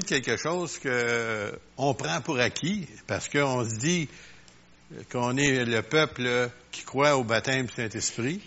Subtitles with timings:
[0.00, 4.08] quelque chose que on prend pour acquis parce qu'on se dit
[5.12, 8.40] qu'on est le peuple qui croit au baptême du Saint-Esprit,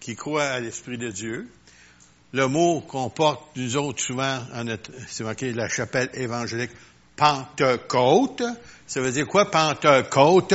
[0.00, 1.48] qui croit à l'Esprit de Dieu.
[2.32, 4.40] Le mot qu'on porte, nous autres, souvent,
[5.06, 6.72] c'est marqué la chapelle évangélique,
[7.14, 8.42] Pentecôte.
[8.88, 10.54] Ça veut dire quoi, Pentecôte?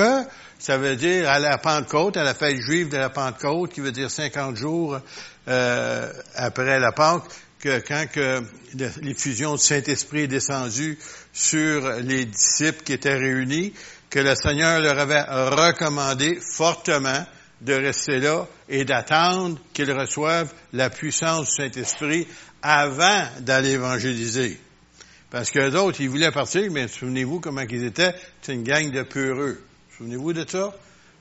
[0.59, 3.93] Ça veut dire à la Pentecôte, à la fête juive de la Pentecôte, qui veut
[3.93, 4.99] dire 50 jours
[5.47, 7.23] euh, après la Pâque
[7.59, 8.05] que quand
[9.01, 10.97] l'effusion du Saint-Esprit est descendue
[11.33, 13.73] sur les disciples qui étaient réunis,
[14.09, 17.25] que le Seigneur leur avait recommandé fortement
[17.61, 22.27] de rester là et d'attendre qu'ils reçoivent la puissance du Saint-Esprit
[22.61, 24.59] avant d'aller évangéliser.
[25.29, 29.03] Parce que d'autres, ils voulaient partir, mais souvenez-vous comment ils étaient, c'est une gang de
[29.03, 29.61] peureux.
[29.97, 30.73] Souvenez-vous de ça?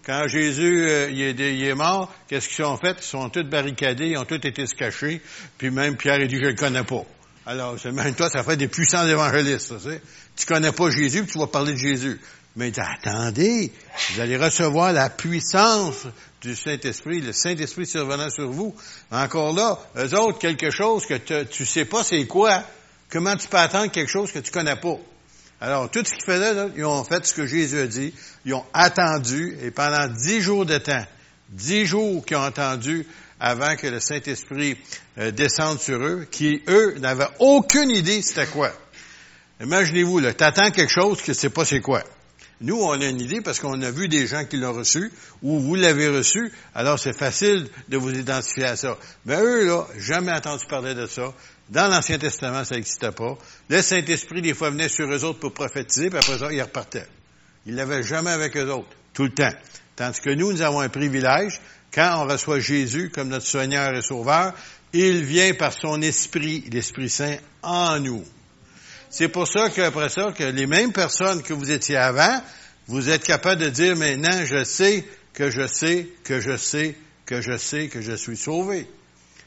[0.09, 2.97] Quand Jésus euh, il, est, mort, qu'est-ce qu'ils ont fait?
[2.99, 5.21] Ils sont tous barricadés, ils ont tous été se cacher,
[5.59, 7.03] puis même Pierre a dit, je le connais pas.
[7.45, 10.01] Alors, même toi, ça fait des puissants évangélistes, tu sais.
[10.35, 12.19] Tu connais pas Jésus, puis tu vas parler de Jésus.
[12.57, 13.71] Mais attendez,
[14.15, 16.07] vous allez recevoir la puissance
[16.41, 18.75] du Saint-Esprit, le Saint-Esprit survenant sur vous.
[19.11, 22.63] Encore là, eux autres, quelque chose que tu sais pas c'est quoi.
[23.11, 24.97] Comment tu peux attendre quelque chose que tu connais pas?
[25.61, 28.15] Alors, tout ce qu'ils faisaient, ils ont fait ce que Jésus a dit.
[28.45, 31.05] Ils ont attendu, et pendant dix jours de temps,
[31.49, 33.07] dix jours qu'ils ont attendu
[33.41, 34.77] avant que le Saint-Esprit
[35.19, 38.73] euh, descende sur eux, qui, eux, n'avaient aucune idée c'était quoi.
[39.61, 42.03] Imaginez-vous, là, t'attends quelque chose que tu sais pas c'est quoi.
[42.61, 45.61] Nous, on a une idée parce qu'on a vu des gens qui l'ont reçu, ou
[45.61, 48.97] vous l'avez reçu, alors c'est facile de vous identifier à ça.
[49.27, 51.33] Mais eux, là, jamais entendu parler de ça.
[51.69, 53.37] Dans l'Ancien Testament, ça n'existait pas.
[53.69, 57.07] Le Saint-Esprit, des fois, venait sur eux autres pour prophétiser, puis après ça, ils repartaient.
[57.67, 59.53] Ils l'avaient jamais avec eux autres, tout le temps.
[59.97, 61.61] Tandis que nous, nous avons un privilège.
[61.93, 64.55] Quand on reçoit Jésus comme notre Seigneur et Sauveur,
[64.93, 68.25] il vient par son Esprit, l'Esprit Saint, en nous.
[69.11, 72.43] C'est pour ça qu'après ça, que les mêmes personnes que vous étiez avant,
[72.87, 75.05] vous êtes capable de dire maintenant, je sais
[75.35, 78.87] que je sais que je sais que je sais que je suis sauvé.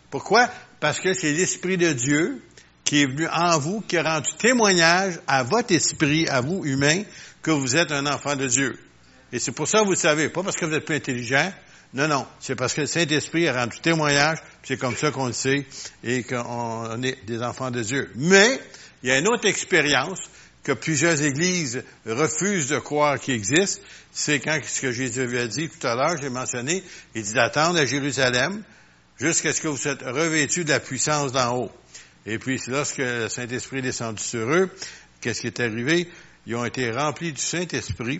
[0.09, 0.50] Pourquoi?
[0.81, 2.42] Parce que c'est l'Esprit de Dieu
[2.84, 7.03] qui est venu en vous, qui a rendu témoignage à votre esprit, à vous, humain,
[7.44, 8.78] que vous êtes un enfant de Dieu.
[9.31, 11.53] Et c'est pour ça que vous le savez, pas parce que vous êtes plus intelligent,
[11.94, 15.34] non, non, c'est parce que le Saint-Esprit a rendu témoignage, c'est comme ça qu'on le
[15.34, 15.68] sait,
[16.03, 18.09] et qu'on est des enfants de Dieu.
[18.16, 18.59] Mais,
[19.03, 20.19] il y a une autre expérience
[20.63, 23.81] que plusieurs églises refusent de croire qui existe,
[24.12, 27.80] c'est quand ce que Jésus avait dit tout à l'heure, j'ai mentionné, il dit d'attendre
[27.80, 28.63] à Jérusalem
[29.21, 31.71] jusqu'à ce que vous êtes revêtus de la puissance d'en haut.
[32.25, 34.69] Et puis, lorsque le Saint-Esprit est descendu sur eux,
[35.21, 36.09] qu'est-ce qui est arrivé?
[36.47, 38.19] Ils ont été remplis du Saint-Esprit,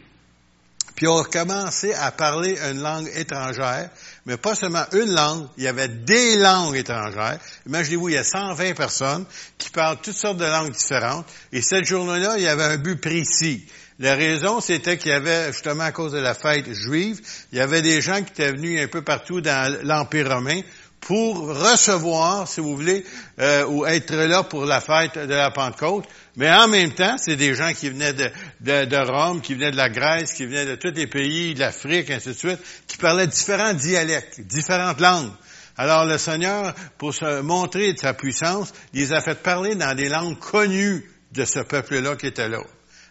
[0.96, 3.90] puis ont commencé à parler une langue étrangère,
[4.28, 7.40] mais pas seulement une langue, il y avait des langues étrangères.
[7.66, 9.26] Imaginez-vous, il y a 120 personnes
[9.58, 13.02] qui parlent toutes sortes de langues différentes, et cette journée-là, il y avait un but
[13.02, 13.66] précis.
[14.02, 17.62] La raison, c'était qu'il y avait, justement à cause de la fête juive, il y
[17.62, 20.62] avait des gens qui étaient venus un peu partout dans l'Empire romain
[21.02, 23.04] pour recevoir, si vous voulez,
[23.40, 26.06] euh, ou être là pour la fête de la Pentecôte.
[26.38, 29.90] Mais en même temps, c'est des gens qui venaient de, Rome, qui venaient de la
[29.90, 33.74] Grèce, qui venaient de tous les pays, de l'Afrique, ainsi de suite, qui parlaient différents
[33.74, 35.32] dialectes, différentes langues.
[35.76, 40.08] Alors le Seigneur, pour se montrer de sa puissance, les a fait parler dans des
[40.08, 42.62] langues connues de ce peuple-là qui était là.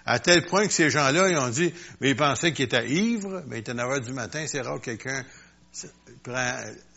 [0.06, 3.42] À tel point que ces gens-là, ils ont dit, mais ils pensaient qu'ils étaient ivres,
[3.48, 5.24] mais il était 9 heures du matin, c'est rare que quelqu'un
[6.22, 6.54] prend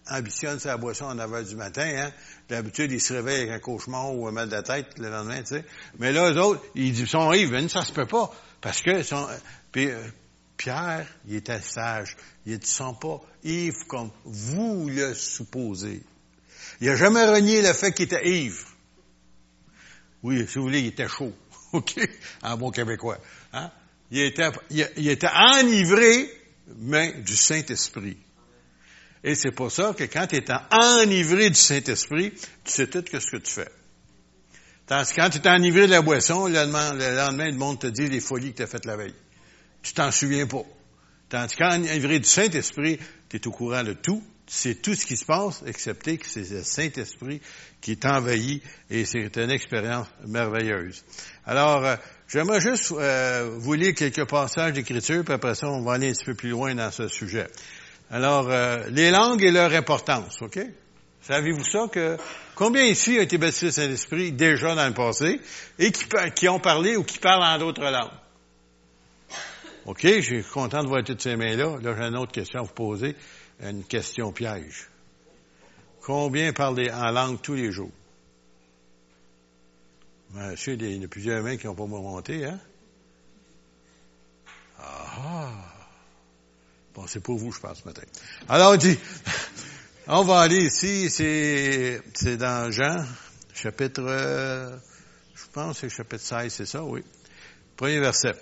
[0.10, 1.90] ambitionne sa boisson en 9 du matin.
[1.96, 2.12] Hein?
[2.50, 5.56] D'habitude, ils se réveillent avec un cauchemar ou un mal de tête le lendemain, tu
[5.56, 5.66] sais.
[6.00, 7.68] Mais là, eux autres, ils sont ivres.
[7.70, 8.32] Ça se peut pas.
[8.62, 9.02] Parce que
[9.72, 10.02] puis, euh,
[10.58, 12.16] Pierre, il était sage.
[12.46, 16.04] Il ne sont pas ivres comme vous le supposez.
[16.80, 18.68] Il n'a jamais renié le fait qu'il était ivre.
[20.22, 21.34] Oui, si vous voulez, il était chaud.
[21.74, 22.00] OK?
[22.42, 23.18] En bon québécois.
[23.52, 23.72] Hein?
[24.12, 26.30] Il, était, il était enivré,
[26.78, 28.18] mais du Saint-Esprit.
[29.24, 33.32] Et c'est pour ça que quand tu es enivré du Saint-Esprit, tu sais tout ce
[33.32, 33.70] que tu fais.
[34.86, 37.80] Tandis que quand tu es enivré de la boisson, le lendemain, le lendemain, le monde
[37.80, 39.16] te dit les folies que tu as faites la veille.
[39.82, 40.64] Tu t'en souviens pas.
[41.30, 43.00] Tandis qu'en enivré du Saint-Esprit,
[43.30, 46.28] tu es au courant de tout, tu sais tout ce qui se passe, excepté que
[46.28, 47.42] c'est le Saint-Esprit
[47.80, 51.04] qui t'envahit et c'est une expérience merveilleuse.
[51.46, 51.96] Alors, euh,
[52.28, 56.14] j'aimerais juste euh, vous lire quelques passages d'Écriture, puis après ça, on va aller un
[56.14, 57.48] petit peu plus loin dans ce sujet.
[58.14, 60.60] Alors, euh, les langues et leur importance, OK?
[61.24, 62.16] Savez-vous ça que
[62.54, 65.42] combien ici ont été baptisés Saint-Esprit déjà dans le passé
[65.80, 68.12] et qui, ont parlé ou qui parlent en d'autres langues?
[69.88, 71.80] OK, je suis content de voir toutes ces mains-là.
[71.82, 73.16] Là, j'ai une autre question à vous poser,
[73.60, 74.90] une question piège.
[76.04, 77.92] Combien parlent en langue tous les jours?
[80.56, 82.60] sais, il y a plusieurs mains qui n'ont pas monté, hein?
[84.80, 85.73] Ah!
[86.94, 88.04] Bon, c'est pour vous, je pense, ce matin.
[88.48, 88.98] Alors, on dit,
[90.08, 92.02] on va aller ici, c'est,
[92.38, 93.04] dans Jean,
[93.54, 94.76] chapitre, euh,
[95.34, 97.04] je pense c'est chapitre 16, c'est ça, oui.
[97.78, 98.34] Premier verset.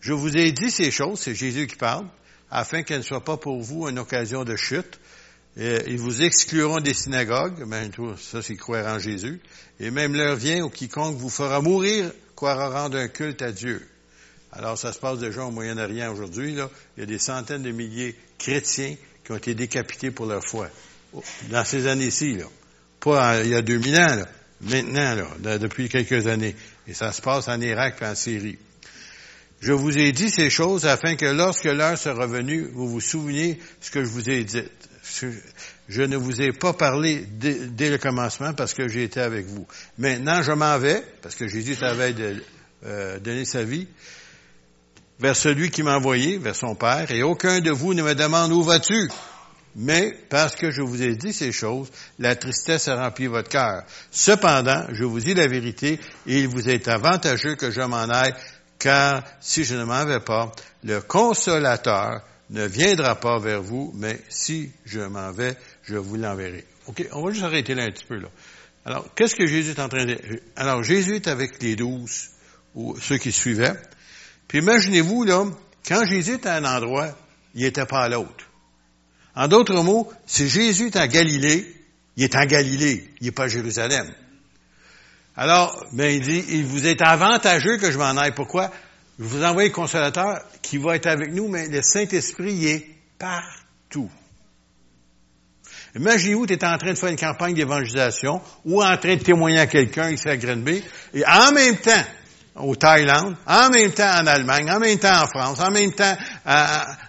[0.00, 2.06] Je vous ai dit ces choses, c'est Jésus qui parle,
[2.50, 5.00] afin qu'elles ne soient pas pour vous une occasion de chute.
[5.56, 9.40] Et ils vous excluront des synagogues, ben, ça c'est croire en Jésus,
[9.80, 13.86] et même l'heure vient où quiconque vous fera mourir croira rendre un culte à Dieu.
[14.52, 16.52] Alors ça se passe déjà au Moyen-Orient aujourd'hui.
[16.96, 20.44] Il y a des centaines de milliers de chrétiens qui ont été décapités pour leur
[20.44, 20.68] foi.
[21.50, 22.38] Dans ces années-ci.
[23.00, 24.24] Pas il y a 2000 ans.
[24.62, 25.16] Maintenant,
[25.58, 26.54] depuis quelques années.
[26.86, 28.58] Et ça se passe en Irak et en Syrie.
[29.60, 33.58] Je vous ai dit ces choses afin que lorsque l'heure sera venue, vous vous souveniez
[33.80, 34.62] ce que je vous ai dit.
[35.88, 39.66] Je ne vous ai pas parlé dès, le commencement parce que j'ai été avec vous.
[39.98, 42.42] Maintenant, je m'en vais, parce que Jésus avait de,
[43.18, 43.86] donné sa vie,
[45.20, 48.52] vers celui qui m'a envoyé, vers son Père, et aucun de vous ne me demande
[48.52, 49.10] où vas-tu.
[49.76, 53.84] Mais parce que je vous ai dit ces choses, la tristesse a rempli votre cœur.
[54.10, 58.34] Cependant, je vous dis la vérité, il vous est avantageux que je m'en aille,
[58.78, 60.50] car si je ne m'en vais pas,
[60.82, 66.64] le consolateur ne viendra pas vers vous, mais si je m'en vais, je vous l'enverrai.
[66.86, 68.28] OK, on va juste arrêter là un petit peu, là.
[68.86, 70.18] Alors, qu'est-ce que Jésus est en train de...
[70.56, 72.30] Alors, Jésus est avec les douze,
[72.74, 73.76] ou ceux qui suivaient.
[74.50, 75.44] Puis imaginez-vous, là,
[75.86, 77.16] quand Jésus est à un endroit,
[77.54, 78.50] il n'était pas à l'autre.
[79.36, 81.72] En d'autres mots, si Jésus est en Galilée,
[82.16, 84.12] il est en Galilée, il n'est pas à Jérusalem.
[85.36, 88.34] Alors, ben, il dit, il vous est avantageux que je m'en aille.
[88.34, 88.72] Pourquoi?
[89.20, 92.86] Je vous envoie le consolateur qui va être avec nous, mais le Saint-Esprit il est
[93.20, 94.10] partout.
[95.94, 99.60] Imaginez-vous, tu es en train de faire une campagne d'évangélisation ou en train de témoigner
[99.60, 100.82] à quelqu'un ici à Grenby,
[101.14, 102.04] et en même temps,
[102.56, 106.16] au Thaïlande, en même temps en Allemagne, en même temps en France, en même temps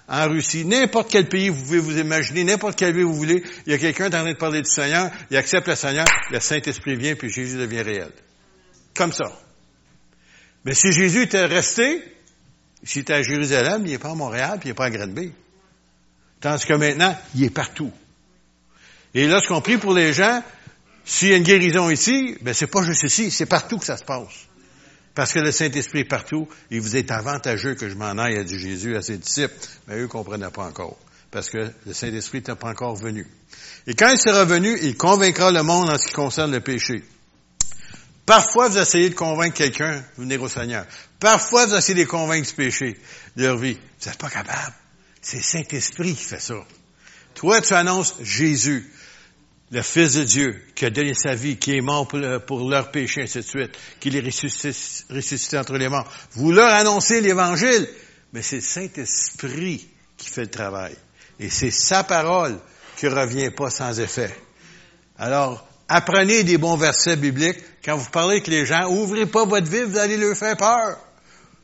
[0.08, 3.72] en Russie, n'importe quel pays vous pouvez vous imaginer, n'importe quel pays vous voulez, il
[3.72, 6.06] y a quelqu'un qui est en train de parler du Seigneur, il accepte le Seigneur,
[6.30, 8.12] le Saint-Esprit vient, puis Jésus devient réel.
[8.94, 9.32] Comme ça.
[10.64, 12.04] Mais si Jésus était resté,
[12.84, 15.32] s'il était à Jérusalem, il n'est pas à Montréal, puis il n'est pas à Granby.
[16.40, 17.92] Tandis que maintenant, il est partout.
[19.14, 20.44] Et lorsqu'on prie pour les gens,
[21.04, 23.98] s'il y a une guérison ici, ben c'est pas juste ici, c'est partout que ça
[23.98, 24.48] se passe.
[25.14, 28.44] Parce que le Saint-Esprit est partout, il vous est avantageux que je m'en aille, a
[28.44, 29.56] dit Jésus à ses disciples.
[29.88, 30.98] Mais eux ne comprenaient pas encore.
[31.32, 33.28] Parce que le Saint-Esprit n'était pas encore venu.
[33.88, 37.04] Et quand il sera venu, il convaincra le monde en ce qui concerne le péché.
[38.26, 40.86] Parfois, vous essayez de convaincre quelqu'un de venir au Seigneur.
[41.20, 42.98] Parfois, vous essayez de convaincre du péché
[43.36, 43.74] de leur vie.
[43.74, 44.74] Vous n'êtes pas capable.
[45.22, 46.56] C'est le Saint-Esprit qui fait ça.
[47.34, 48.90] Toi, tu annonces Jésus
[49.72, 53.24] le Fils de Dieu, qui a donné sa vie, qui est mort pour, leur péché,
[53.24, 53.72] ainsi de suite,
[54.04, 54.20] est
[55.10, 56.12] ressuscité, entre les morts.
[56.34, 57.88] Vous leur annoncez l'Évangile,
[58.34, 59.88] mais c'est le Saint-Esprit
[60.18, 60.96] qui fait le travail.
[61.40, 62.60] Et c'est sa parole
[62.98, 64.36] qui revient pas sans effet.
[65.18, 67.60] Alors, apprenez des bons versets bibliques.
[67.84, 70.98] Quand vous parlez avec les gens, ouvrez pas votre vie, vous allez leur faire peur.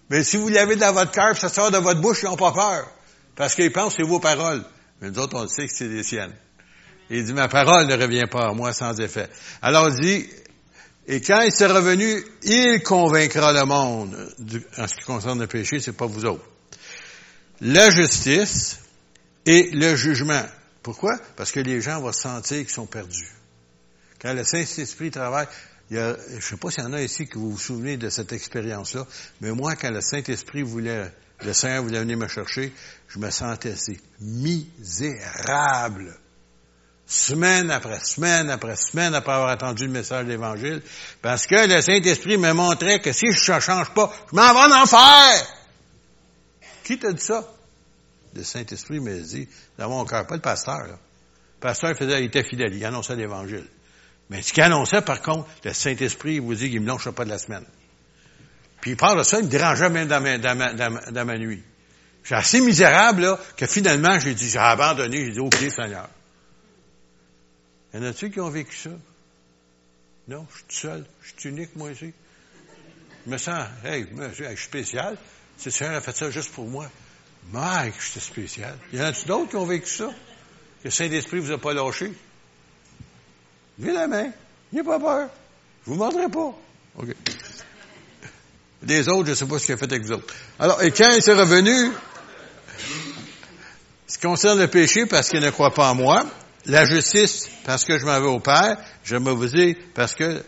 [0.10, 2.54] Mais si vous l'avez dans votre cœur, ça sort de votre bouche, ils n'ont pas
[2.54, 2.90] peur.
[3.36, 4.64] Parce qu'ils pensent que c'est vos paroles.
[5.02, 6.34] Mais nous autres, on sait que c'est des siennes.
[7.10, 9.30] Il dit, ma parole ne revient pas à moi sans effet.
[9.62, 10.30] Alors il dit,
[11.08, 14.16] et quand il sera revenu, il convaincra le monde.
[14.78, 16.44] en ce qui concerne le péché, c'est pas vous autres.
[17.62, 18.80] La justice
[19.46, 20.44] et le jugement.
[20.84, 21.18] Pourquoi?
[21.38, 23.32] Parce que les gens vont sentir qu'ils sont perdus.
[24.22, 25.48] Quand le Saint-Esprit travaille,
[25.90, 27.96] il y a, je sais pas s'il y en a ici qui vous vous souvenez
[27.96, 29.08] de cette expérience-là,
[29.40, 31.10] mais moi, quand le Saint-Esprit voulait,
[31.46, 32.74] le Seigneur voulait venir me chercher,
[33.08, 36.14] je me sentais assez misérable
[37.08, 40.82] semaine après semaine après semaine après avoir entendu le message de l'Évangile,
[41.22, 44.74] parce que le Saint-Esprit me montrait que si je ne change pas, je m'en vais
[44.74, 45.48] en enfer.
[46.84, 47.48] Qui t'a dit ça?
[48.36, 49.48] Le Saint-Esprit me dit
[49.78, 50.80] dans mon cœur, pas le pasteur.
[50.80, 50.94] Là.
[50.94, 53.66] Le pasteur faisait, il était fidèle, il annonçait l'Évangile.
[54.30, 57.30] Mais ce qu'il annonçait, par contre, le Saint-Esprit vous dit qu'il me lâche pas de
[57.30, 57.66] la semaine.
[58.82, 61.64] Puis il parle de ça, il me dérangeait même dans ma, nuit.
[62.24, 66.10] J'ai assez misérable que finalement, j'ai dit, j'ai abandonné, j'ai dit, OK, Seigneur.
[67.94, 68.90] Y en a-tu qui ont vécu ça?
[70.28, 71.06] Non, je suis tout seul.
[71.22, 72.14] Je suis unique, moi aussi.
[73.26, 74.06] Je me sens, hey,
[74.38, 75.18] je suis spécial.
[75.58, 76.90] C'est Seigneur a fait ça juste pour moi.
[77.52, 78.78] Mike, j'étais spécial.
[78.92, 80.10] Y en a-tu d'autres qui ont vécu ça?
[80.84, 82.12] Que Saint-Esprit vous a pas lâché?
[83.80, 84.32] Levez la main.
[84.72, 85.30] N'ayez pas peur.
[85.86, 86.54] Je vous mordrai pas.
[86.98, 87.16] OK.
[88.84, 90.34] Les autres, je ne sais pas ce qu'il a fait avec vous autres.
[90.60, 91.92] Alors, et quand il s'est revenu,
[94.08, 96.26] ce qui concerne le péché, parce qu'il ne croit pas en moi,
[96.66, 100.44] la justice, parce que je m'en vais au Père, je me vous dis, parce que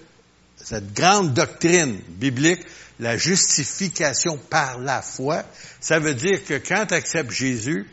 [0.57, 2.61] cette grande doctrine biblique,
[2.99, 5.43] la justification par la foi,
[5.79, 7.87] ça veut dire que quand tu acceptes Jésus,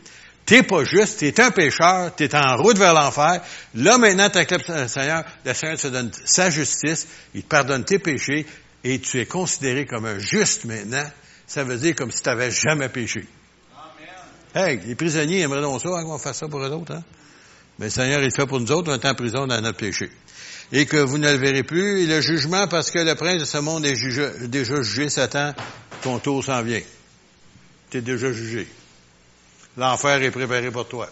[0.45, 3.41] t'es pas juste, t'es un pécheur, t'es en route vers l'enfer.
[3.75, 7.85] Là, maintenant, tu acceptes le Seigneur, le Seigneur te donne sa justice, il te pardonne
[7.85, 8.45] tes péchés,
[8.83, 11.09] et tu es considéré comme un juste maintenant.
[11.47, 13.25] Ça veut dire comme si tu n'avais jamais péché.
[14.53, 17.03] Hey, les prisonniers aimeraient donc ça, hein, qu'on fasse ça pour eux autres, hein?
[17.79, 20.09] Mais le Seigneur, il fait pour nous autres, on est en prison dans notre péché.
[20.71, 22.01] Et que vous ne le verrez plus.
[22.01, 25.53] Et le jugement, parce que le prince de ce monde est déjà jugé, Satan,
[26.01, 26.81] ton tour s'en vient.
[27.89, 28.67] Tu es déjà jugé.
[29.77, 31.09] L'enfer est préparé pour toi.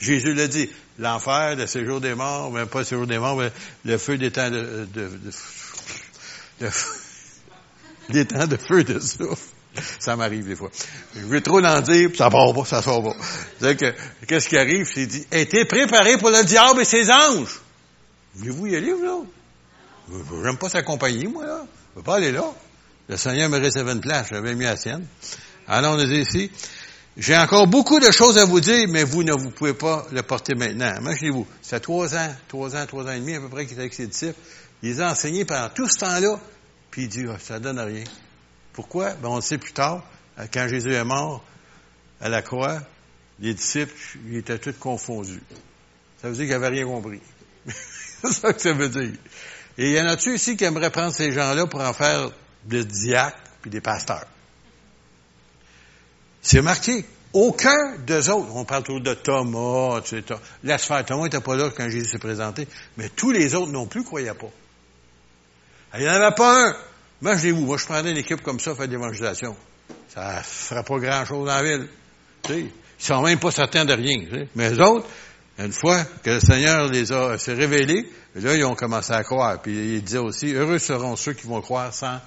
[0.00, 3.52] Jésus l'a dit, l'enfer, le séjour des morts, même pas le séjour des morts, mais
[3.84, 5.10] le feu des temps de, de,
[6.60, 6.70] de,
[8.08, 9.54] des temps de feu de souffle.
[10.00, 10.70] Ça m'arrive des fois.
[11.14, 13.16] Je vais trop l'en dire, puis ça part pas, ça sort pas.
[13.60, 13.94] C'est que,
[14.26, 14.88] qu'est-ce qui arrive?
[14.92, 17.60] C'est dit, était préparé pour le diable et ses anges.
[18.34, 19.18] Voulez-vous y aller, là?
[20.42, 21.66] J'aime pas sa compagnie, moi, là.
[21.92, 22.44] Je veux pas aller là.
[23.08, 25.06] Le Seigneur me réservait une place, j'avais mis la sienne.
[25.66, 26.50] Alors, on est ici.
[27.16, 30.22] J'ai encore beaucoup de choses à vous dire, mais vous ne vous pouvez pas le
[30.22, 30.94] porter maintenant.
[31.00, 33.82] Imaginez-vous, c'est trois ans, trois ans, trois ans et demi à peu près qu'il était
[33.82, 34.38] avec ses disciples.
[34.82, 36.38] Il les a enseignés pendant tout ce temps-là,
[36.90, 38.04] puis il dit, oh, ça donne rien.
[38.80, 39.12] Pourquoi?
[39.12, 40.02] Ben, on le sait plus tard,
[40.38, 41.44] euh, quand Jésus est mort
[42.18, 42.80] à la croix,
[43.38, 43.92] les disciples,
[44.26, 45.42] ils étaient tous confondus.
[46.16, 47.20] Ça veut dire qu'ils n'avaient rien compris.
[47.66, 49.12] C'est ça que ça veut dire.
[49.76, 52.30] Et il y en a-tu ici qui aimeraient prendre ces gens-là pour en faire
[52.64, 54.26] des diacres puis des pasteurs?
[56.40, 57.04] C'est marqué.
[57.34, 60.00] Aucun d'eux autres, on parle toujours de Thomas.
[60.62, 63.84] Laisse faire, Thomas n'était pas là quand Jésus s'est présenté, mais tous les autres non
[63.84, 64.50] plus croyaient pas.
[65.96, 66.76] Il n'y en avait pas un.
[67.22, 69.56] Imaginez-vous, moi je prendrais une équipe comme ça, faire de l'évangélisation.
[70.08, 71.88] Ça ne fera pas grand-chose dans la ville.
[72.42, 74.46] Tu sais, ils sont même pas certains de rien.
[74.54, 75.06] Mais les autres,
[75.58, 79.60] une fois que le Seigneur les a s'est révélé, là, ils ont commencé à croire.
[79.60, 82.18] Puis il disait aussi, heureux seront ceux qui vont croire sans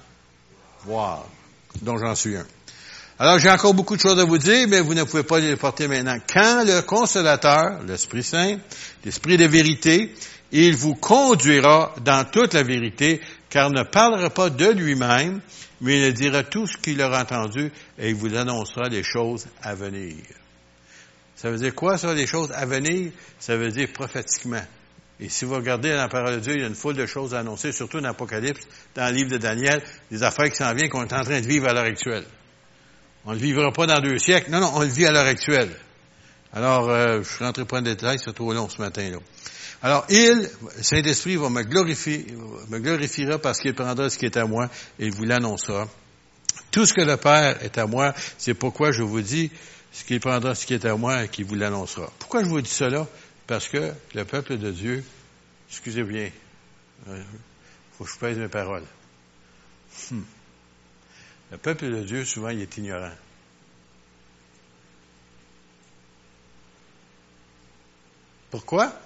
[0.84, 1.26] voir,
[1.82, 2.46] dont j'en suis un.
[3.18, 5.56] Alors, j'ai encore beaucoup de choses à vous dire, mais vous ne pouvez pas les
[5.56, 6.16] porter maintenant.
[6.32, 8.58] Quand le consolateur, l'Esprit Saint,
[9.04, 10.12] l'Esprit de vérité,
[10.50, 13.20] il vous conduira dans toute la vérité,
[13.54, 15.40] car il ne parlera pas de lui-même,
[15.80, 19.76] mais il dira tout ce qu'il aura entendu et il vous annoncera les choses à
[19.76, 20.16] venir.
[21.36, 23.12] Ça veut dire quoi, ça, les choses à venir?
[23.38, 24.64] Ça veut dire prophétiquement.
[25.20, 27.06] Et si vous regardez dans la parole de Dieu, il y a une foule de
[27.06, 29.80] choses à annoncer, surtout dans l'Apocalypse, dans le livre de Daniel,
[30.10, 32.24] des affaires qui s'en viennent qu'on est en train de vivre à l'heure actuelle.
[33.24, 34.50] On ne le vivra pas dans deux siècles.
[34.50, 35.70] Non, non, on le vit à l'heure actuelle.
[36.52, 39.18] Alors, euh, je ne rentrerai pas en détail, c'est trop long ce matin-là.
[39.84, 40.48] Alors, il,
[40.80, 42.24] Saint-Esprit, va me glorifier,
[42.70, 45.86] me glorifiera parce qu'il prendra ce qui est à moi et il vous l'annoncera.
[46.70, 49.52] Tout ce que le Père est à moi, c'est pourquoi je vous dis
[49.92, 52.10] ce qu'il prendra ce qui est à moi et qu'il vous l'annoncera.
[52.18, 53.06] Pourquoi je vous dis cela?
[53.46, 55.04] Parce que le peuple de Dieu,
[55.68, 56.30] excusez bien,
[57.08, 57.22] euh,
[57.98, 58.86] faut que je pèse mes paroles.
[60.10, 60.22] Hmm.
[61.52, 63.12] Le peuple de Dieu, souvent, il est ignorant.
[68.50, 68.98] Pourquoi?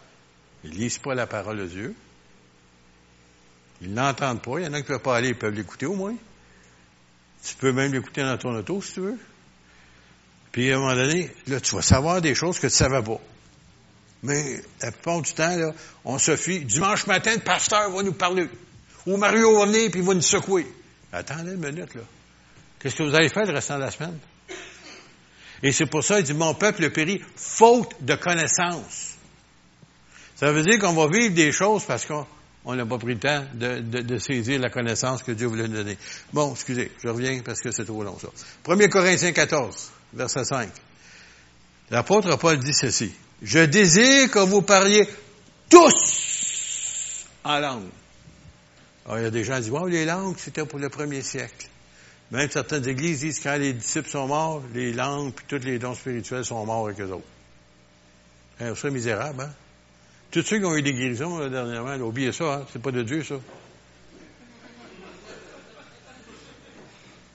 [0.64, 1.94] Ils lisent pas la parole de Dieu.
[3.80, 4.58] Ils l'entendent pas.
[4.58, 6.16] Il y en a qui ne peuvent pas aller, ils peuvent l'écouter au moins.
[7.44, 9.18] Tu peux même l'écouter dans ton auto si tu veux.
[10.50, 13.02] Puis à un moment donné, là, tu vas savoir des choses que tu ne savais
[13.02, 13.20] pas.
[14.22, 15.72] Mais la plupart du temps, là,
[16.04, 16.64] on se fie.
[16.64, 18.48] Dimanche matin, le pasteur va nous parler.
[19.06, 20.66] Ou Mario va venir puis il va nous secouer.
[21.12, 22.02] Attendez une minute, là.
[22.78, 24.18] Qu'est-ce que vous allez faire le restant de la semaine?
[25.62, 29.07] Et c'est pour ça, il dit, mon peuple périt faute de connaissance.
[30.38, 33.44] Ça veut dire qu'on va vivre des choses parce qu'on n'a pas pris le temps
[33.54, 35.98] de, saisir la connaissance que Dieu voulait nous donner.
[36.32, 38.28] Bon, excusez, je reviens parce que c'est trop long ça.
[38.68, 40.68] 1 Corinthiens 14, verset 5.
[41.90, 43.12] L'apôtre Paul dit ceci.
[43.42, 45.08] Je désire que vous parliez
[45.68, 47.88] tous en langue.
[49.06, 51.22] Alors, il y a des gens qui disent, wow, les langues, c'était pour le premier
[51.22, 51.66] siècle.
[52.30, 55.94] Même certaines églises disent quand les disciples sont morts, les langues puis tous les dons
[55.96, 58.76] spirituels sont morts avec eux autres.
[58.76, 59.52] C'est misérable, hein?
[60.30, 62.66] Tous ceux qui ont eu des guérisons là, dernièrement, là, oubliez ça, hein?
[62.72, 63.36] c'est pas de Dieu, ça.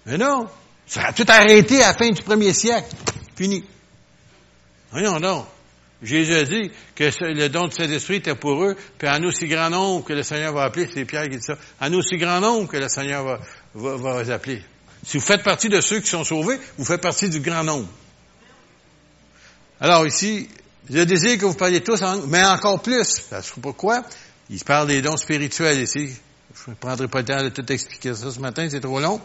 [0.05, 0.47] Mais non,
[0.85, 2.93] ça a tout arrêté à la fin du premier siècle.
[3.35, 3.63] Fini.
[4.91, 5.45] Voyons non.
[6.03, 9.69] Jésus a dit que le don de Saint-Esprit était pour eux, puis en aussi grand
[9.69, 12.69] nombre que le Seigneur va appeler, c'est Pierre qui dit ça, en aussi grand nombre
[12.69, 13.39] que le Seigneur va,
[13.73, 14.61] va, va les appeler.
[15.05, 17.87] Si vous faites partie de ceux qui sont sauvés, vous faites partie du grand nombre.
[19.79, 20.49] Alors ici,
[20.89, 23.21] je désire que vous parliez tous mais encore plus.
[23.29, 24.03] Parce que pourquoi?
[24.49, 26.09] Il parle des dons spirituels ici.
[26.65, 29.19] Je ne prendrai pas le temps de tout expliquer ça ce matin, c'est trop long.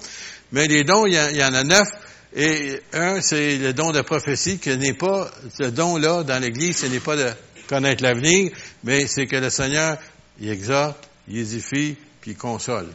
[0.53, 1.89] Mais les dons, il y, en a neuf.
[2.35, 6.87] Et un, c'est le don de prophétie, qui n'est pas, ce don-là, dans l'Église, ce
[6.87, 7.31] n'est pas de
[7.69, 8.53] connaître l'avenir,
[8.85, 9.99] mais c'est que le Seigneur,
[10.41, 12.89] il exhorte, il édifie, puis il console.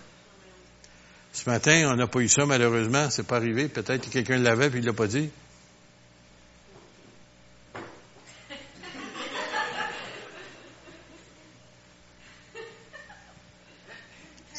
[1.31, 3.09] Ce matin, on n'a pas eu ça, malheureusement.
[3.09, 3.67] C'est pas arrivé.
[3.67, 5.29] Peut-être que quelqu'un l'avait, puis il l'a pas dit.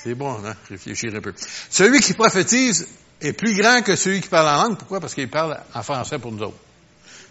[0.05, 0.55] C'est bon, hein?
[0.69, 1.33] Réfléchir un peu.
[1.71, 2.87] Celui qui prophétise
[3.23, 4.77] est plus grand que celui qui parle en langue.
[4.77, 5.01] Pourquoi?
[5.01, 6.59] Parce qu'il parle en français pour nous autres.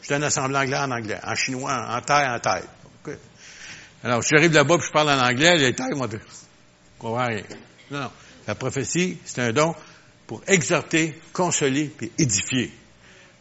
[0.01, 2.63] Je donne assemblée anglais en anglais, en chinois, en taille en taille.
[4.03, 6.19] Alors, si j'arrive là-bas et je parle en anglais, les tailles vont dire,
[6.97, 7.43] comprends rien.
[7.91, 8.11] Non, non.
[8.47, 9.75] La prophétie, c'est un don
[10.25, 12.73] pour exhorter, consoler et édifier.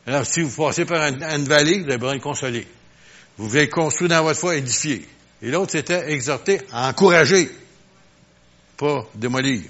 [0.07, 2.69] Alors, si vous passez par une, vallée, vous avez besoin de consoler.
[3.39, 5.09] Vous voulez construire dans votre foi, édifier.
[5.41, 7.51] Et l'autre, c'était exhorter, encourager
[8.83, 9.63] pas démolir.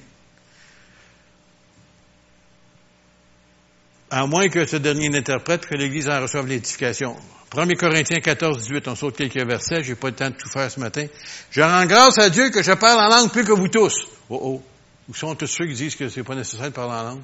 [4.10, 7.14] À moins que ce dernier n'interprète que l'Église en reçoive l'édification.
[7.54, 10.70] 1 Corinthiens 14, 18, on saute quelques versets, j'ai pas le temps de tout faire
[10.70, 11.04] ce matin.
[11.50, 14.06] Je rends grâce à Dieu que je parle en langue plus que vous tous.
[14.30, 14.62] Oh oh.
[15.08, 17.22] Où sont tous ceux qui disent que c'est pas nécessaire de parler en langue?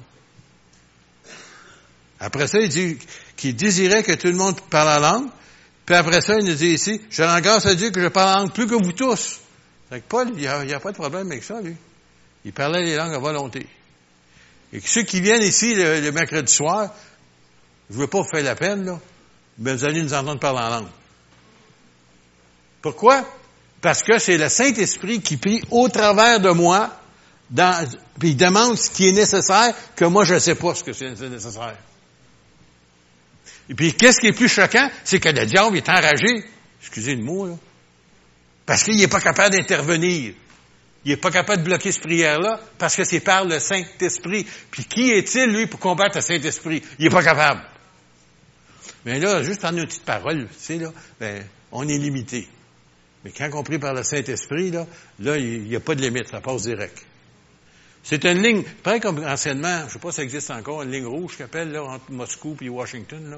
[2.19, 2.99] Après ça, il dit
[3.35, 5.29] qu'il désirait que tout le monde parle en langue.
[5.87, 8.37] Puis après ça, il nous dit ici, je rends grâce à Dieu que je parle
[8.37, 9.39] en langue plus que vous tous.
[9.89, 11.75] Fait que Paul, il n'y a, pas de problème avec ça, lui.
[12.45, 13.65] Il parlait les langues à volonté.
[14.71, 16.93] Et que ceux qui viennent ici le, mercredi soir,
[17.89, 18.99] je ne veux pas vous faire la peine, là,
[19.57, 20.87] mais vous allez nous entendre parler en langue.
[22.81, 23.25] Pourquoi?
[23.81, 26.95] Parce que c'est le Saint-Esprit qui prie au travers de moi,
[27.49, 27.87] dans,
[28.19, 30.93] puis il demande ce qui est nécessaire, que moi je ne sais pas ce que
[30.93, 31.75] c'est nécessaire.
[33.69, 34.89] Et puis, qu'est-ce qui est plus choquant?
[35.03, 36.43] C'est que le diable est enragé.
[36.81, 37.53] Excusez le mot, là.
[38.69, 40.35] Parce qu'il n'est pas capable d'intervenir.
[41.03, 44.45] Il n'est pas capable de bloquer cette prière-là parce que c'est par le Saint-Esprit.
[44.69, 46.83] Puis qui est-il, lui, pour combattre le Saint-Esprit?
[46.99, 47.63] Il n'est pas capable.
[49.05, 52.47] Mais là, juste en une petite parole, tu sais, là, ben, on est limité.
[53.25, 54.85] Mais quand on prie par le Saint-Esprit, là,
[55.17, 57.03] là, il n'y a pas de limite, ça passe direct.
[58.03, 60.91] C'est une ligne, pareil comme anciennement, je ne sais pas si ça existe encore, une
[60.91, 63.37] ligne rouge qu'on appelle, là, entre Moscou et Washington, là.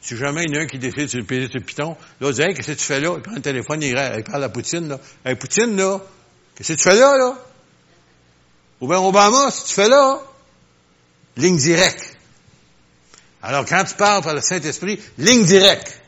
[0.00, 2.28] Si jamais il y en a un qui décide de payer sur le piton, là,
[2.28, 3.14] il dit, hey, qu'est-ce que tu fais là?
[3.16, 5.00] Il prend le téléphone, il, il parle à Poutine, là.
[5.24, 6.00] Hey, Poutine, là,
[6.54, 7.34] qu'est-ce que tu fais là, là?
[8.80, 10.20] Ou bien Obama, que tu fais là?
[11.36, 12.16] Ligne directe.
[13.42, 16.00] Alors, quand tu parles par le Saint-Esprit, ligne directe.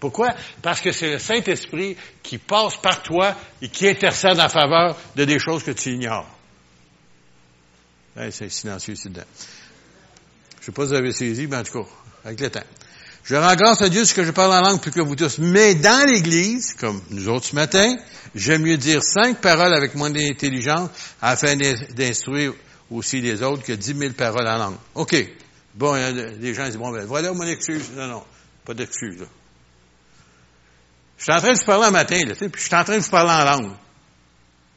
[0.00, 0.34] Pourquoi?
[0.62, 5.24] Parce que c'est le Saint-Esprit qui passe par toi et qui intercède en faveur de
[5.24, 6.28] des choses que tu ignores.
[8.30, 9.26] c'est silencieux ici dedans.
[10.60, 11.88] Je sais pas si vous avez saisi, mais en tout cas,
[12.24, 12.60] avec le temps.
[13.28, 15.38] Je rends grâce à Dieu ce que je parle en langue plus que vous tous.
[15.38, 17.94] Mais dans l'Église, comme nous autres ce matin,
[18.34, 20.88] j'aime mieux dire cinq paroles avec moins d'intelligence
[21.20, 22.54] afin d'instruire
[22.90, 24.76] aussi les autres que dix mille paroles en langue.
[24.94, 25.14] OK.
[25.74, 25.92] Bon,
[26.40, 27.90] les gens disent, bon, ben, voilà mon excuse.
[27.94, 28.24] Non, non,
[28.64, 29.18] pas d'excuse.
[31.18, 32.96] Je suis en train de vous parler un matin, là, puis je suis en train
[32.96, 33.72] de vous parler en langue.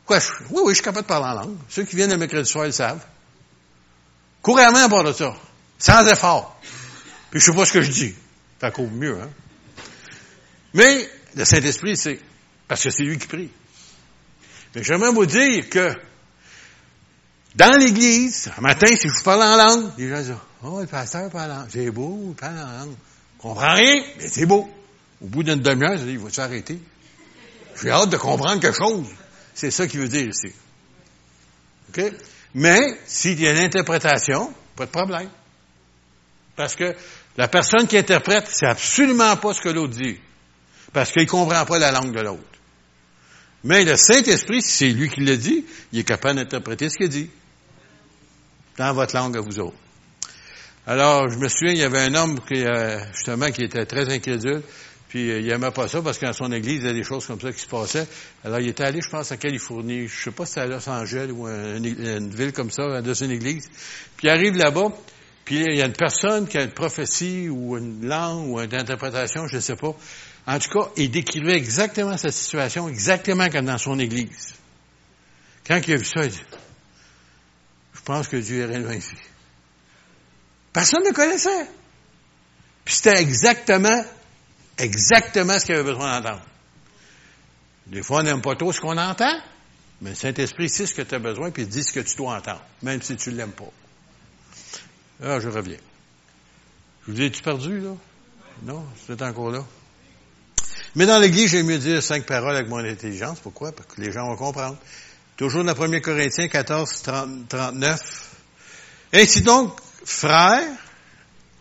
[0.05, 0.17] Quoi?
[0.49, 1.57] oui, oui, je suis capable de parler en langue.
[1.69, 3.05] Ceux qui viennent le mercredi soir, ils savent.
[4.41, 5.33] Couramment à part de ça.
[5.79, 6.59] Sans effort.
[7.29, 8.15] Puis je sais pas ce que je dis.
[8.61, 9.29] Fait qu'au mieux, hein.
[10.75, 12.19] Mais le Saint-Esprit, c'est
[12.67, 13.49] parce que c'est lui qui prie.
[14.75, 15.95] Mais j'aimerais vous dire que
[17.55, 20.85] dans l'Église, un matin, si je vous parle en langue, les gens disent Oh, le
[20.85, 21.69] pasteur parle en langue.
[21.71, 22.95] C'est beau, il parle en langue.
[23.37, 24.69] Je comprends rien, mais c'est beau.
[25.19, 26.79] Au bout d'une demi-heure, je dis, il va s'arrêter.
[27.81, 29.07] J'ai hâte de comprendre quelque chose.
[29.55, 30.53] C'est ça qu'il veut dire ici.
[31.89, 32.13] OK?
[32.53, 35.29] Mais, s'il y a une interprétation, pas de problème.
[36.55, 36.95] Parce que
[37.37, 40.17] la personne qui interprète, c'est absolument pas ce que l'autre dit.
[40.93, 42.43] Parce qu'il ne comprend pas la langue de l'autre.
[43.63, 47.09] Mais le Saint-Esprit, si c'est lui qui le dit, il est capable d'interpréter ce qu'il
[47.09, 47.29] dit.
[48.77, 49.77] Dans votre langue à vous autres.
[50.87, 54.11] Alors, je me souviens, il y avait un homme qui, euh, justement, qui était très
[54.11, 54.63] incrédule,
[55.09, 57.27] puis euh, il n'aimait pas ça parce qu'en son église, il y a des choses
[57.27, 58.07] comme ça qui se passaient.
[58.43, 60.89] Alors, il était allé, je pense, à Californie, je sais pas si c'était à Los
[60.89, 63.69] Angeles ou une, une ville comme ça, dans une église.
[64.17, 64.89] Puis il arrive là-bas,
[65.45, 68.73] puis il y a une personne qui a une prophétie ou une langue ou une
[68.75, 69.95] interprétation, je ne sais pas.
[70.47, 74.55] En tout cas, il décrivait exactement sa situation, exactement comme dans son Église.
[75.65, 76.41] Quand il a vu ça, il dit,
[77.93, 79.15] je pense que Dieu est réellement ici.
[80.73, 81.67] Personne ne connaissait.
[82.83, 84.03] Puis c'était exactement,
[84.77, 86.45] exactement ce qu'il avait besoin d'entendre.
[87.87, 89.39] Des fois, on n'aime pas trop ce qu'on entend,
[90.01, 92.37] mais le Saint-Esprit sait ce que tu as besoin, puis dit ce que tu dois
[92.37, 93.71] entendre, même si tu ne l'aimes pas.
[95.23, 95.77] Ah, je reviens.
[97.05, 97.95] Je vous ai-tu perdu, là?
[98.63, 99.63] Non, c'est encore là.
[100.95, 103.39] Mais dans l'Église, j'ai mieux dire cinq paroles avec mon intelligence.
[103.39, 103.71] Pourquoi?
[103.71, 104.77] Parce que les gens vont comprendre.
[105.37, 107.03] Toujours dans 1 Corinthiens 14,
[107.47, 108.35] 39.
[109.13, 110.67] Ainsi donc, frères,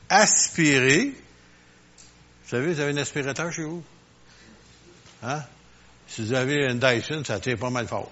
[0.08, 1.06] aspirez.
[1.06, 3.82] Vous savez, vous avez un aspirateur chez vous?
[5.22, 5.42] Hein?
[6.08, 8.10] Si vous avez un Dyson, ça tire pas mal fort.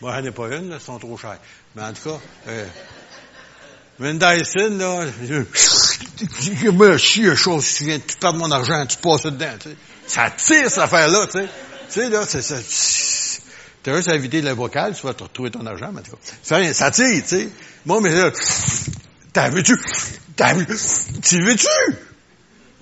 [0.00, 1.38] Moi, j'en ai pas une, là, elles sont trop chères.
[1.74, 2.66] Mais en tout cas, euh,
[3.98, 8.98] mais une Dyson, là, je me chie chose, tu viens, tu perds mon argent, tu
[8.98, 9.54] passes dedans.
[10.06, 11.44] Ça tire, cette affaire-là, tu sais.
[11.44, 12.56] Tu sais, là, c'est ça.
[13.82, 16.16] T'as juste à vider le bocal, tu vas te retrouver ton argent, mais tout.
[16.42, 17.48] Ça, tire, tu sais.
[17.86, 18.30] Moi, mais là,
[19.32, 19.78] t'as vu-tu?
[20.36, 20.66] T'as vu?
[21.22, 21.66] Tu veux-tu?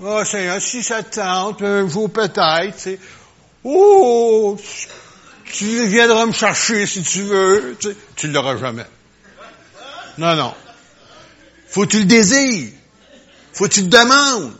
[0.02, 2.98] Oh, Seigneur, si ça te tente, un jour peut-être, tu sais.
[3.62, 4.58] Oh,
[5.44, 7.76] tu viendras me chercher si tu veux.
[7.78, 8.86] Tu, sais, tu l'auras jamais.
[10.18, 10.54] Non, non.
[11.74, 12.70] Faut que tu le désires.
[13.52, 14.56] Faut que tu le demandes.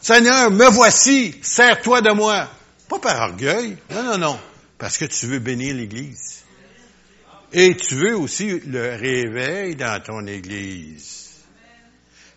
[0.00, 2.50] Seigneur, me voici, sers-toi de moi.
[2.88, 3.76] Pas par orgueil.
[3.92, 4.40] Non, non, non.
[4.76, 6.42] Parce que tu veux bénir l'Église.
[7.52, 11.28] Et tu veux aussi le réveil dans ton Église.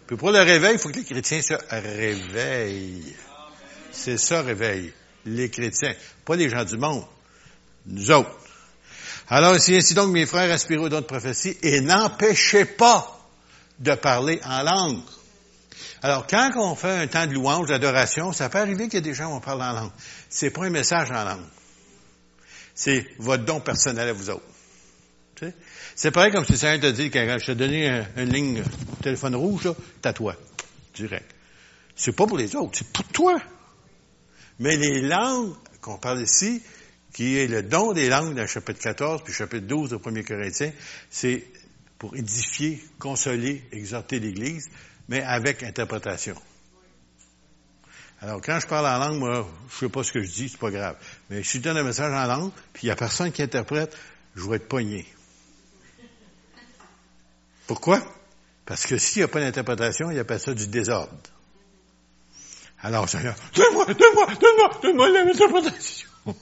[0.05, 3.15] Puis pour le réveil, il faut que les chrétiens se réveillent.
[3.91, 4.93] C'est ça, réveil.
[5.25, 5.95] Les chrétiens.
[6.25, 7.05] Pas les gens du monde.
[7.87, 8.37] Nous autres.
[9.29, 13.19] Alors, si ainsi donc, mes frères, aspirez d'autres prophéties et n'empêchez pas
[13.79, 15.01] de parler en langue.
[16.01, 19.01] Alors, quand on fait un temps de louange, d'adoration, ça peut arriver qu'il y a
[19.01, 19.91] des gens qui vont parler en langue.
[20.29, 21.45] C'est pas un message en langue.
[22.75, 24.43] C'est votre don personnel à vous autres.
[25.95, 28.63] C'est pareil comme si ça te dit, quand je te donnais une ligne
[29.01, 29.69] téléphone rouge,
[30.01, 30.35] t'as toi.
[30.95, 31.29] Direct.
[31.95, 33.39] C'est pas pour les autres, c'est pour toi.
[34.59, 36.61] Mais les langues qu'on parle ici,
[37.13, 40.23] qui est le don des langues dans le chapitre 14 puis chapitre 12 au 1er
[40.23, 40.71] Corinthiens,
[41.09, 41.45] c'est
[42.03, 44.69] pour édifier, consoler, exhorter l'Église,
[45.07, 46.35] mais avec interprétation.
[48.19, 50.59] Alors, quand je parle en langue, moi, je sais pas ce que je dis, c'est
[50.59, 50.97] pas grave.
[51.29, 53.95] Mais si je donne un message en langue, puis il y a personne qui interprète,
[54.35, 55.07] je vais être pogné.
[57.67, 58.01] Pourquoi?
[58.65, 61.15] Parce que s'il n'y a pas d'interprétation, il appelle ça du désordre.
[62.81, 66.09] Alors, Seigneur, donne-moi, donne-moi, donne-moi, donne-moi l'interprétation.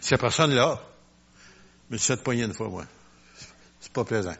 [0.00, 0.82] S'il n'y a personne là,
[1.90, 2.86] mais je suis fait une fois, moi
[3.92, 4.34] pas plaisant.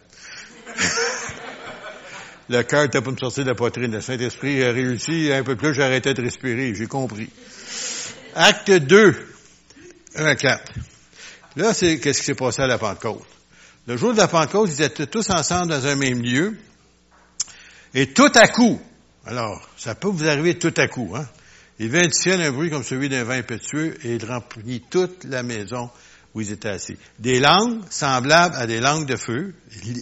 [2.49, 3.93] le cœur était pour me sortir de la poitrine.
[3.93, 7.31] Le Saint-Esprit a réussi un peu plus, j'arrêtais de respirer, j'ai compris.
[8.35, 9.29] Acte 2,
[10.17, 10.73] 1 à 4.
[11.57, 13.23] Là, c'est qu'est-ce qui s'est passé à la Pentecôte?
[13.87, 16.57] Le jour de la Pentecôte, ils étaient tous ensemble dans un même lieu.
[17.95, 18.81] Et tout à coup,
[19.27, 21.29] alors, ça peut vous arriver tout à coup, hein?
[21.79, 25.25] Il vint du ciel un bruit comme celui d'un vin impétueux et il remplit toute
[25.25, 25.91] la maison
[26.35, 26.97] où ils étaient assis.
[27.19, 29.55] Des langues semblables à des langues de feu.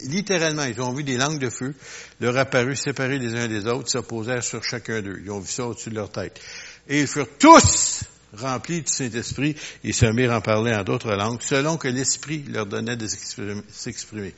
[0.07, 1.75] Littéralement, ils ont vu des langues de feu
[2.21, 5.21] leur apparu séparées les uns des autres, s'opposèrent sur chacun d'eux.
[5.25, 6.41] Ils ont vu ça au-dessus de leur tête.
[6.89, 11.43] Et ils furent tous remplis du Saint-Esprit et se mirent en parler en d'autres langues,
[11.43, 14.35] selon que l'Esprit leur donnait de s'exprimer.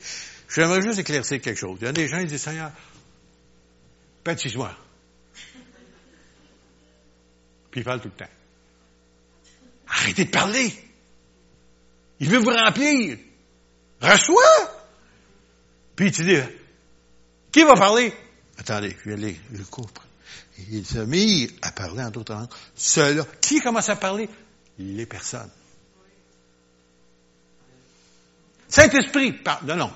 [0.49, 1.77] J'aimerais juste éclaircir quelque chose.
[1.81, 2.71] Il y a des gens qui disent, Seigneur,
[4.25, 4.75] baptise-moi.
[7.71, 8.31] Puis ils parlent tout le temps.
[9.87, 10.73] Arrêtez de parler.
[12.23, 13.17] Il veut vous remplir.
[13.99, 14.71] Reçois!
[15.93, 16.39] Puis tu dis,
[17.51, 18.13] qui va parler?
[18.57, 19.99] Attendez, je vais aller, je coupe.
[20.71, 22.47] Il s'est mis à parler en d'autres langues.
[22.75, 24.29] Cela, qui commence à parler?
[24.79, 25.49] Les personnes.
[28.69, 29.65] Saint-Esprit, parle.
[29.65, 29.91] Non, non.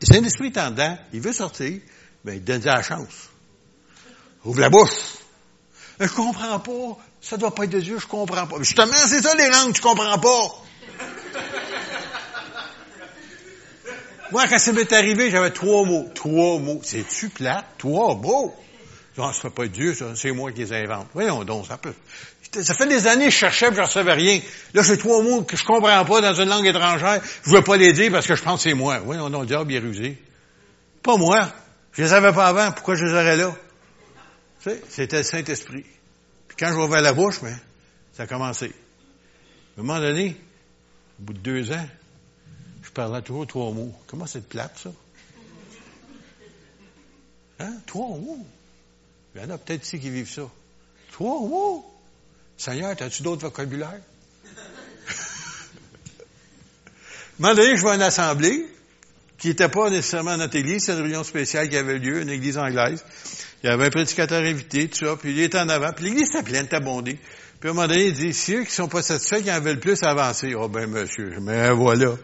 [0.00, 1.80] Saint-Esprit est en dedans, il veut sortir,
[2.24, 3.28] mais il donne la chance.
[4.44, 5.16] Ouvre la bouche.
[5.98, 6.98] Je comprends pas.
[7.20, 8.58] Ça doit pas être de Dieu, je comprends pas.
[8.60, 10.69] Justement, c'est ça les langues, tu comprends pas.
[14.32, 16.08] Moi, quand ça m'est arrivé, j'avais trois mots.
[16.14, 16.80] Trois mots.
[16.82, 17.64] C'est-tu plate?
[17.78, 18.54] Trois mots.
[19.18, 20.14] Non, ça peut pas Dieu, ça.
[20.14, 21.08] C'est moi qui les invente.
[21.14, 21.94] Voyons donc, ça peut.
[22.62, 24.40] Ça fait des années que je cherchais et je ne recevais rien.
[24.74, 27.20] Là, j'ai trois mots que je comprends pas dans une langue étrangère.
[27.44, 28.98] Je veux pas les dire parce que je pense que c'est moi.
[28.98, 30.18] Voyons donc, le diable est rusé.
[31.02, 31.52] Pas moi.
[31.92, 32.72] Je les avais pas avant.
[32.72, 33.54] Pourquoi je les aurais là?
[34.62, 35.84] Tu sais, c'était le Saint-Esprit.
[36.48, 37.54] Puis quand je ouvrais la bouche, mais,
[38.12, 38.72] ça a commencé.
[39.76, 40.36] À un moment donné,
[41.18, 41.86] au bout de deux ans,
[42.90, 43.94] je parlais toujours trois mots.
[44.08, 44.90] Comment c'est de plate, ça?
[47.60, 47.74] Hein?
[47.86, 48.44] Trois mots?
[49.32, 50.50] Il y en a peut-être ici qui vivent ça.
[51.12, 51.88] Trois mots?
[52.56, 54.00] Seigneur, as-tu d'autres vocabulaires?
[57.38, 58.66] moment je vois une assemblée
[59.38, 62.58] qui n'était pas nécessairement notre église, c'est une réunion spéciale qui avait lieu, une église
[62.58, 63.04] anglaise.
[63.62, 66.30] Il y avait un prédicateur invité, tout ça, puis il était en avant, puis l'église
[66.30, 67.20] était pleine, était bondée.
[67.60, 69.60] Puis à un moment donné, il dit, si eux qui sont pas satisfaits, qui en
[69.60, 70.54] veulent plus avancer.
[70.54, 72.14] Oh ben monsieur, mais voilà.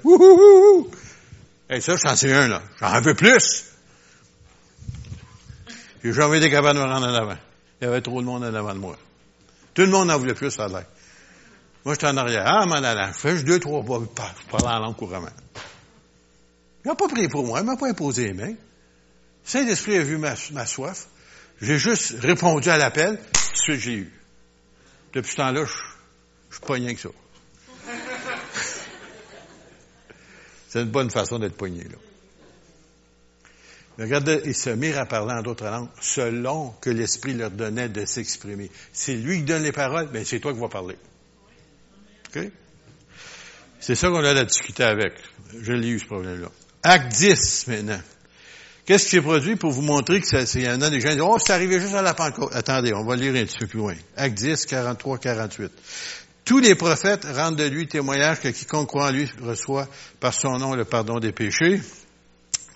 [1.68, 2.62] Et ça, j'en sais un, là.
[2.80, 3.66] J'en veux plus.
[6.02, 7.36] J'ai jamais été capable de me rendre en avant.
[7.80, 8.96] Il y avait trop de monde en avant de moi.
[9.74, 10.86] Tout le monde en voulait plus, ça l'air.
[11.84, 12.44] Moi, j'étais en arrière.
[12.46, 13.08] Ah, m'en allant.
[13.12, 14.34] Je fais deux, trois pas.
[14.40, 15.28] Je parlais en langue couramment.
[16.84, 17.60] Il n'a pas pris pour moi.
[17.60, 18.54] Il m'a pas imposé les mains.
[19.44, 21.08] Saint-Esprit a vu ma, ma soif.
[21.60, 23.20] J'ai juste répondu à l'appel.
[23.52, 24.15] Ce que j'ai eu.
[25.16, 25.72] Depuis ce temps-là, je,
[26.56, 27.08] suis rien que ça.
[30.68, 31.96] C'est une bonne façon d'être poigné, là.
[33.96, 37.88] Mais regardez, ils se mirent à parler en d'autres langues selon que l'Esprit leur donnait
[37.88, 38.70] de s'exprimer.
[38.92, 40.98] C'est lui qui donne les paroles, mais c'est toi qui vas parler.
[42.28, 42.50] OK?
[43.80, 45.14] C'est ça qu'on a à discuter avec.
[45.58, 46.50] Je l'ai eu, ce problème-là.
[46.82, 48.02] Acte 10, maintenant.
[48.86, 51.16] Qu'est-ce qui s'est produit pour vous montrer que il y en a des gens qui
[51.16, 52.54] disent, oh, c'est arrivé juste à la Pentecôte.
[52.54, 53.94] Attendez, on va lire un petit peu plus loin.
[54.16, 55.72] Acte 10, 43, 48.
[56.44, 59.88] Tous les prophètes rendent de lui témoignage que quiconque croit en lui reçoit
[60.20, 61.80] par son nom le pardon des péchés.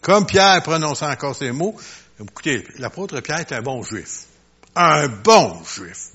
[0.01, 1.77] Comme Pierre prononçait encore ces mots,
[2.21, 4.25] écoutez, l'apôtre Pierre est un bon juif.
[4.75, 6.09] Un bon juif.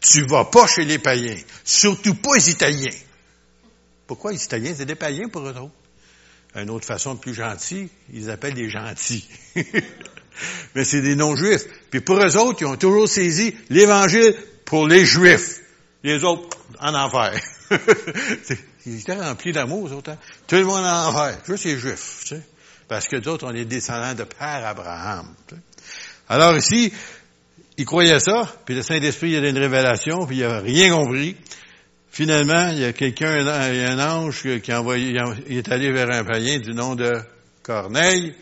[0.00, 1.38] Tu vas pas chez les païens.
[1.64, 2.94] Surtout pas les Italiens.
[4.06, 4.74] Pourquoi les Italiens?
[4.76, 5.72] C'est des païens pour eux autres?
[6.54, 9.28] Une autre façon plus gentille, ils appellent des gentils.
[10.74, 11.64] Mais c'est des non-juifs.
[11.90, 14.34] Puis pour eux autres, ils ont toujours saisi l'évangile
[14.64, 15.60] pour les juifs.
[16.04, 17.40] Les autres, en enfer.
[18.86, 20.10] ils étaient remplis d'amour, autres.
[20.10, 20.18] Hein.
[20.46, 21.38] Tout le monde en enfer.
[21.46, 22.20] Juste les juifs.
[22.22, 22.42] Tu sais.
[22.86, 25.34] Parce que d'autres, on est descendants de Père Abraham.
[26.28, 26.92] Alors ici,
[27.76, 31.36] il croyait ça, puis le Saint-Esprit, il a une révélation, puis il n'a rien compris.
[32.18, 35.14] Finalement, il y a quelqu'un, un ange qui a envoyé,
[35.48, 37.12] il est allé vers un païen du nom de
[37.62, 38.34] Corneille,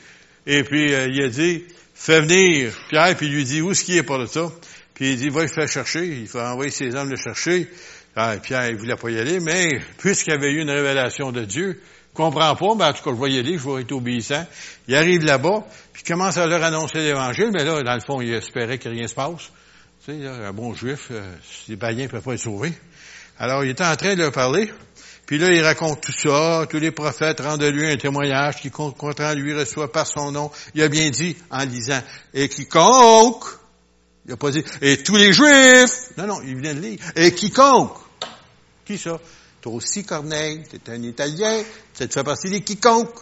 [0.47, 1.63] et puis euh, il a dit,
[1.93, 4.51] fais venir Pierre, puis il lui dit, où est-ce qu'il est pour ça?
[4.95, 7.69] Puis il dit, va le faire chercher, il faut envoyer ses hommes le chercher.
[8.17, 11.45] Ah, Pierre, il voulait pas y aller, mais puisqu'il y avait eu une révélation de
[11.45, 11.79] Dieu,
[12.15, 14.47] comprend pas, ben, en tout cas, je vais y aller, je vais être obéissant.
[14.89, 18.23] Il arrive là-bas, puis il commence à leur annoncer l'Évangile, mais là, dans le fond,
[18.23, 19.53] il espérait que rien se passe.
[20.07, 21.31] Tu sais, un bon juif, euh,
[21.69, 22.73] les païens ne peuvent pas être sauvés.
[23.39, 24.73] Alors, il était en train de leur parler,
[25.27, 28.71] puis là, il raconte tout ça, tous les prophètes rendent de lui un témoignage, qui
[28.71, 30.51] contre lui reçoit par son nom.
[30.75, 32.01] Il a bien dit, en lisant,
[32.33, 33.45] et quiconque,
[34.25, 37.33] il n'a pas dit, et tous les juifs, non, non, il vient de lire, et
[37.33, 37.97] quiconque,
[38.85, 39.21] qui ça?
[39.61, 41.61] Toi aussi, Corneille, tu es un Italien,
[41.99, 43.19] tu fais partie des quiconques.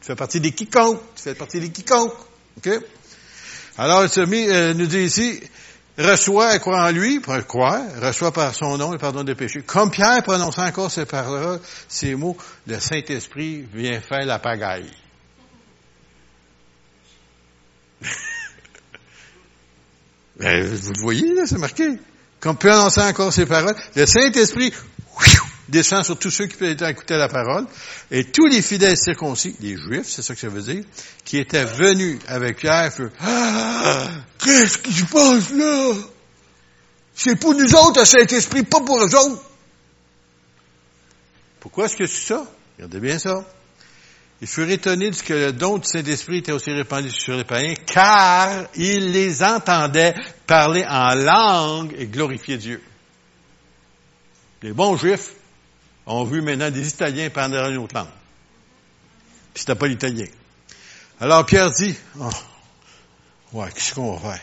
[0.00, 1.00] Tu fais partie des quiconques.
[1.16, 2.14] Tu fais partie des quiconques.
[2.56, 2.70] OK?
[3.76, 5.40] Alors, il se euh, nous dit ici,
[6.00, 9.62] reçoit et croit en lui, pour croire, reçoit par son nom le pardon des péchés.
[9.62, 12.36] Comme Pierre prononce encore ces paroles, ces mots,
[12.66, 14.90] le Saint-Esprit vient faire la pagaille.
[20.38, 21.98] ben, vous le voyez, là, c'est marqué.
[22.40, 24.72] Comme Pierre prononçant encore ces paroles, le Saint-Esprit
[25.70, 27.66] descend sur tous ceux qui écouter la parole,
[28.10, 30.84] et tous les fidèles circoncis, les Juifs, c'est ça que ça veut dire,
[31.24, 35.94] qui étaient venus avec Pierre, furent, ah, qu'est-ce qui se passe là?
[37.14, 39.42] C'est pour nous autres, le Saint-Esprit, pas pour eux autres.
[41.60, 42.46] Pourquoi est-ce que c'est ça?
[42.76, 43.44] Regardez bien ça.
[44.40, 47.44] Ils furent étonnés de ce que le don du Saint-Esprit était aussi répandu sur les
[47.44, 50.14] païens, car ils les entendaient
[50.46, 52.82] parler en langue et glorifier Dieu.
[54.62, 55.32] Les bons juifs
[56.06, 58.08] ont vu maintenant des Italiens parler une autre langue.
[59.54, 60.26] Puis c'était pas l'italien.
[61.20, 62.30] Alors Pierre dit, oh,
[63.52, 64.40] ouais, qu'est-ce qu'on va faire?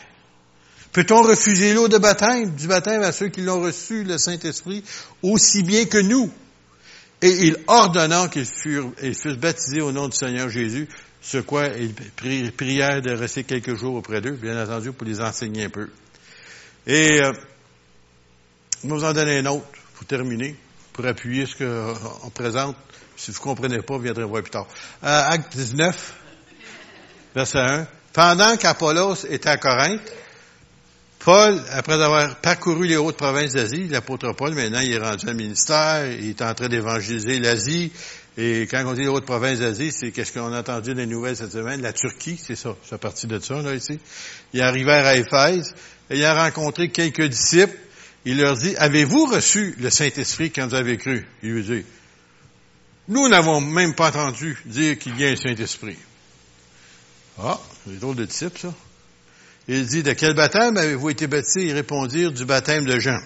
[0.92, 4.82] Peut-on refuser l'eau de baptême, du baptême à ceux qui l'ont reçu, le Saint-Esprit,
[5.22, 6.30] aussi bien que nous?
[7.20, 10.88] Et il ordonna qu'ils fussent baptisés au nom du Seigneur Jésus,
[11.20, 15.64] ce quoi ils prièrent de rester quelques jours auprès d'eux, bien entendu, pour les enseigner
[15.64, 15.88] un peu.
[16.86, 17.32] Et euh,
[18.84, 20.56] nous en donner un autre pour terminer,
[20.98, 22.74] pour appuyer ce qu'on présente.
[23.14, 24.66] Si vous ne comprenez pas, vous viendrez voir plus tard.
[25.04, 26.14] Euh, acte 19,
[27.36, 27.86] verset 1.
[28.12, 30.00] Pendant qu'Apollos était à Corinthe,
[31.20, 35.34] Paul, après avoir parcouru les hautes provinces d'Asie, l'apôtre Paul, maintenant, il est rendu un
[35.34, 37.92] ministère, il est en train d'évangéliser l'Asie,
[38.36, 41.36] et quand on dit les hautes provinces d'Asie, c'est qu'est-ce qu'on a entendu des nouvelles
[41.36, 41.80] cette semaine?
[41.80, 44.00] La Turquie, c'est ça, c'est partie de ça, là, ici.
[44.52, 45.76] Il est arrivé à Éphèse,
[46.10, 47.78] et il a rencontré quelques disciples,
[48.28, 51.26] il leur dit, avez-vous reçu le Saint-Esprit quand vous avez cru?
[51.42, 51.82] Il lui dit,
[53.08, 55.96] nous n'avons même pas entendu dire qu'il y a un Saint-Esprit.
[57.38, 58.74] Ah, c'est drôle de type, ça.
[59.66, 61.68] Il dit, de quel baptême avez-vous été baptisé?
[61.68, 63.18] Ils répondirent, du baptême de Jean.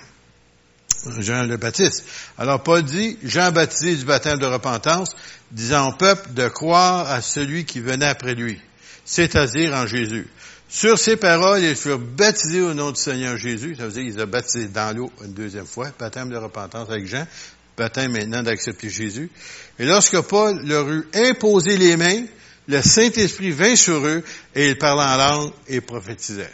[1.18, 2.04] Jean le Baptiste.
[2.38, 5.16] Alors Paul dit, Jean baptisé du baptême de repentance,
[5.50, 8.60] disant au peuple de croire à celui qui venait après lui,
[9.04, 10.28] c'est-à-dire en Jésus.
[10.72, 13.74] Sur ces paroles, ils furent baptisés au nom du Seigneur Jésus.
[13.76, 17.06] Ça veut dire qu'ils ont baptisé dans l'eau une deuxième fois, baptême de repentance avec
[17.06, 17.26] Jean,
[17.76, 19.30] baptême maintenant d'accepter Jésus.
[19.78, 22.24] Et lorsque Paul leur eut imposé les mains,
[22.68, 26.48] le Saint-Esprit vint sur eux et ils parlaient en langue et prophétisèrent.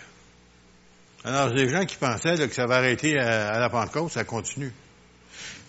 [1.23, 4.73] Alors, les gens qui pensaient que ça va arrêter à, la Pentecôte, ça continue.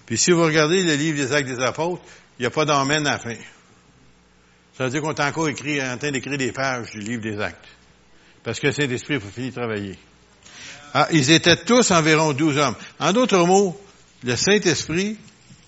[0.07, 2.01] Puis si vous regardez le livre des Actes des Apôtres,
[2.39, 3.35] il n'y a pas d'emmène à la fin.
[4.75, 7.39] Ça veut dire qu'on est encore écrit, en train d'écrire des pages du livre des
[7.39, 7.78] Actes.
[8.43, 9.97] Parce que Saint-Esprit a fini de travailler.
[10.93, 12.75] Ah, ils étaient tous environ douze hommes.
[12.99, 13.80] En d'autres mots,
[14.23, 15.17] le Saint-Esprit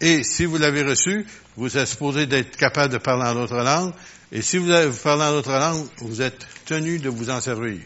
[0.02, 3.94] Et si vous l'avez reçu, vous êtes supposé d'être capable de parler en d'autres langues.
[4.32, 7.82] Et si vous, vous parlez en d'autres langues, vous êtes tenu de vous en servir.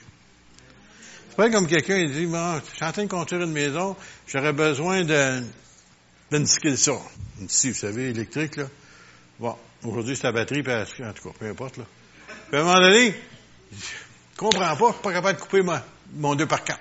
[1.30, 3.98] C'est pas comme quelqu'un qui dit, bon, je suis en train de construire une maison,
[4.28, 6.94] j'aurais besoin d'une ça.
[7.42, 8.68] Une scie, vous savez, électrique, là.
[9.38, 11.84] Bon, aujourd'hui, c'est la batterie, parce que, en tout cas, peu importe, là.
[12.48, 13.14] Puis à un moment donné,
[14.38, 15.62] comprends pas, je suis pas capable de couper
[16.14, 16.80] mon 2 par 4.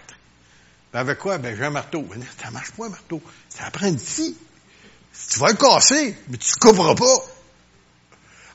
[0.93, 1.39] Ben avec quoi?
[1.39, 2.03] Ben j'ai un marteau.
[2.03, 3.21] Ben, ça marche pas un marteau.
[3.49, 4.37] Ça prend scie.
[5.31, 7.17] Tu vas le casser, mais tu ne couperas pas.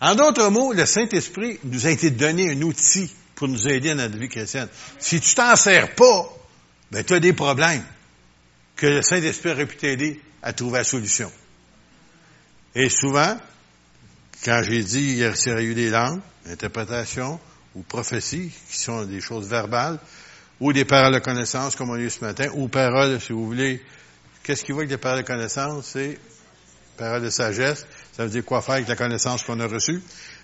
[0.01, 4.03] En d'autres mots, le Saint-Esprit nous a été donné un outil pour nous aider dans
[4.03, 4.69] notre vie chrétienne.
[4.99, 6.29] Si tu t'en sers pas,
[6.91, 7.83] ben tu as des problèmes
[8.75, 11.31] que le Saint-Esprit aurait pu t'aider à trouver la solution.
[12.75, 13.37] Et souvent,
[14.45, 17.39] quand j'ai dit il y a eu des langues, interprétation
[17.75, 19.99] ou prophétie, qui sont des choses verbales,
[20.59, 23.45] ou des paroles de connaissance, comme on a eu ce matin, ou paroles, si vous
[23.45, 23.81] voulez,
[24.43, 25.91] qu'est-ce qui va avec des paroles de connaissance?
[25.93, 26.19] C'est
[26.99, 27.87] paroles de sagesse.
[28.15, 30.01] Ça veut dire quoi faire avec la connaissance qu'on a reçue.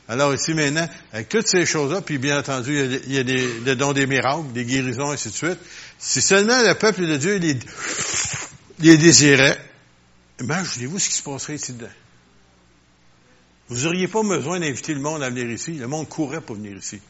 [0.08, 3.94] Alors ici maintenant, avec toutes ces choses-là, puis bien entendu, il y a, des, dons
[3.94, 5.60] des miracles, des guérisons, ainsi de suite.
[6.00, 9.60] Si seulement le peuple de Dieu les, désirait,
[10.40, 11.88] imaginez-vous ce qui se passerait ici dedans.
[13.68, 15.74] Vous n'auriez pas besoin d'inviter le monde à venir ici.
[15.74, 17.02] Le monde courrait pour venir ici.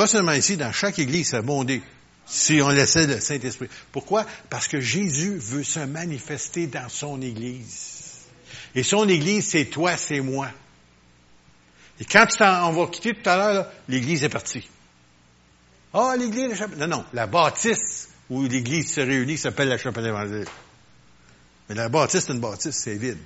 [0.00, 1.82] Pas seulement ici, dans chaque église, ça bondé.
[2.24, 3.68] Si on laissait le Saint-Esprit.
[3.92, 4.24] Pourquoi?
[4.48, 8.20] Parce que Jésus veut se manifester dans son église.
[8.74, 10.48] Et son église, c'est toi, c'est moi.
[12.00, 14.66] Et quand on va quitter tout à l'heure, l'église est partie.
[15.92, 16.78] Ah, l'église, la chapelle.
[16.78, 20.48] Non, non, la bâtisse où l'église se réunit s'appelle la chapelle évangélique.
[21.68, 23.18] Mais la bâtisse, c'est une bâtisse, c'est vide.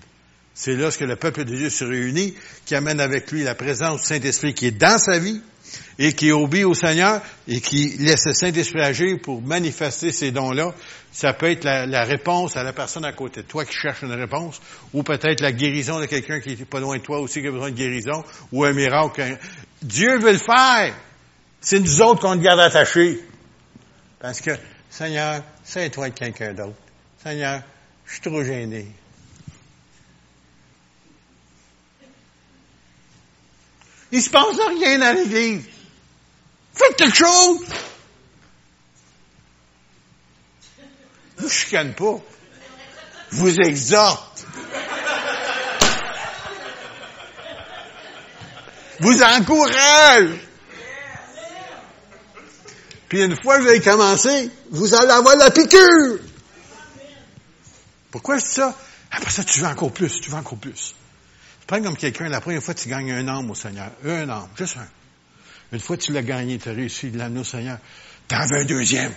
[0.54, 4.06] C'est lorsque le peuple de Dieu se réunit, qui amène avec lui la présence du
[4.06, 5.42] Saint-Esprit qui est dans sa vie,
[5.98, 10.74] et qui obéit au Seigneur et qui laisse le Saint-Esprit agir pour manifester ces dons-là,
[11.12, 14.12] ça peut être la, réponse à la personne à côté de toi qui cherche une
[14.12, 14.60] réponse,
[14.92, 17.50] ou peut-être la guérison de quelqu'un qui est pas loin de toi aussi qui a
[17.50, 19.38] besoin de guérison, ou un miracle.
[19.82, 20.94] Dieu veut le faire.
[21.60, 23.20] C'est nous autres qu'on le garde attaché.
[24.20, 24.50] Parce que,
[24.90, 26.76] Seigneur, c'est toi de quelqu'un d'autre.
[27.22, 27.62] Seigneur,
[28.06, 28.88] je suis trop gêné.
[34.14, 35.64] Il se passe rien dans l'église.
[36.72, 37.66] Faites quelque chose!
[41.36, 42.20] Vous chicane pas.
[43.32, 44.46] Vous exhorte.
[49.00, 50.30] vous encourage.
[53.08, 56.20] Puis une fois que vous avez commencé, vous allez avoir la piqûre.
[58.12, 58.78] Pourquoi dis ça?
[59.10, 60.94] Après ça, tu veux encore plus, tu veux encore plus.
[61.66, 63.90] Pas comme quelqu'un, la première fois, tu gagnes un âme au Seigneur.
[64.04, 64.86] Un âme, juste un.
[65.72, 67.78] Une fois que tu l'as gagné, tu as réussi de l'amener au Seigneur,
[68.28, 69.12] t'en veux un deuxième.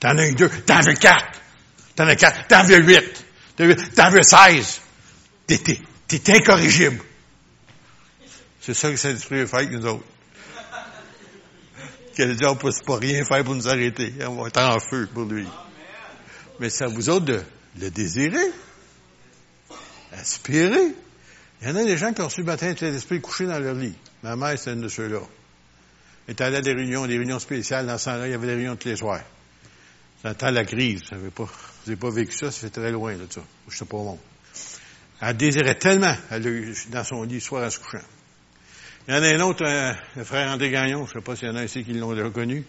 [0.00, 1.40] T'en as eu deux, t'en veux quatre.
[1.94, 3.24] T'en as quatre, t'en veux huit.
[3.56, 4.80] T'en veux seize.
[5.46, 7.00] T'es, t'es, incorrigible.
[8.60, 10.04] C'est ça que Saint-Esprit fait avec nous autres.
[12.14, 14.12] Quel diable ne pas rien faire pour nous arrêter.
[14.26, 15.46] On va être en feu pour lui.
[16.60, 17.42] Mais c'est à vous autres de
[17.80, 18.50] le désirer.
[20.12, 20.94] Aspirer.
[21.60, 23.58] Il y en a des gens qui ont reçu le baptême de l'Esprit couché dans
[23.58, 23.94] leur lit.
[24.22, 25.20] Ma mère, c'est une de ceux-là.
[26.26, 27.86] Elle est allée à des réunions, des réunions spéciales.
[27.86, 29.22] Dans ce temps-là, il y avait des réunions tous les soirs.
[30.22, 31.02] Dans la crise.
[31.10, 31.48] Vous n'avez pas,
[32.00, 33.40] pas vécu ça, ça fait très loin de ça.
[33.68, 34.18] Je sais pas au monde.
[35.20, 36.14] Elle désirait tellement,
[36.90, 38.04] dans son lit soir en se couchant.
[39.08, 41.34] Il y en a un autre, euh, le frère André Gagnon, je ne sais pas
[41.34, 42.64] s'il y en a ici qui l'ont reconnu.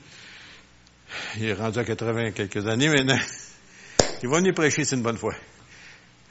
[1.38, 3.19] Il est rendu à 80 quelques années maintenant.
[4.23, 5.36] Il va venir prêcher, c'est une bonne fois.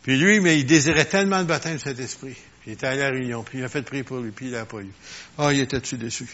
[0.03, 2.33] Puis lui, mais il désirait tellement le baptême de cet esprit.
[2.35, 4.53] Puis il était à la réunion, puis il a fait prier pour lui, puis il
[4.53, 4.93] l'a pas eu.
[5.39, 6.29] Ah, il était dessus dessus.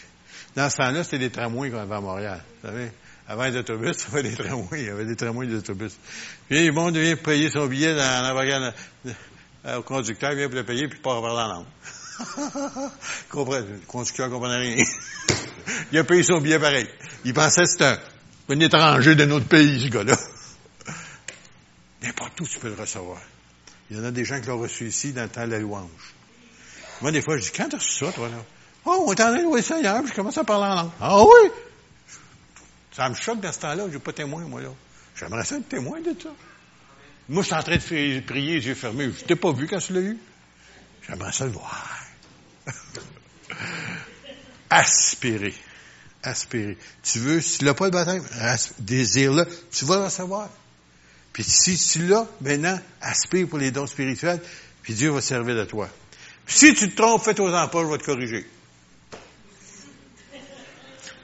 [0.53, 2.43] Dans ce temps-là, c'était des tramways qu'on avait à Montréal.
[2.61, 2.91] Vous savez?
[3.25, 4.81] Avant les autobus, il y avait des tramways.
[4.81, 5.97] Il y avait des tramways des autobus.
[6.49, 8.73] Puis le monde vient payer son billet dans la bagage
[9.77, 11.65] au conducteur, il vient pour le payer, puis il part vers la langue.
[13.33, 14.83] le conducteur ne comprenait rien.
[15.93, 16.87] il a payé son billet pareil.
[17.23, 17.99] Il pensait que c'était un,
[18.49, 20.17] un étranger de notre pays, ce gars-là.
[22.03, 23.21] N'importe où tu peux le recevoir.
[23.89, 25.59] Il y en a des gens qui l'ont reçu ici dans le temps de la
[25.59, 26.13] louange.
[27.01, 28.37] Moi, des fois, je dis, quand t'as reçu ça, toi, là?
[28.85, 30.91] Oh, on est en train de louer le puis je commence à parler en langue.
[31.01, 31.49] Ah oui?
[32.91, 34.69] Ça me choque dans ce temps-là, j'ai pas témoin, moi, là.
[35.15, 36.29] J'aimerais ça être témoin de ça.
[37.27, 39.11] Moi, je suis en train de prier, les yeux fermés.
[39.17, 40.17] Je t'ai pas vu quand tu l'as eu.
[41.07, 41.99] J'aimerais ça le voir.
[44.69, 45.53] Aspirer.
[46.21, 46.77] Aspirer.
[47.03, 48.23] Tu veux, si tu n'as pas le baptême,
[48.79, 50.49] désire-le, tu vas le recevoir.
[51.33, 54.41] Puis si tu l'as, maintenant, aspire pour les dons spirituels,
[54.81, 55.89] puis Dieu va servir de toi.
[56.47, 58.45] Si tu te trompes, fais-toi-en pas, je vais te corriger.